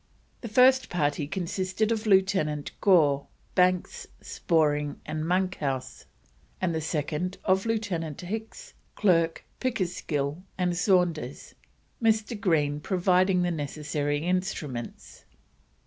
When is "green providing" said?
12.41-13.43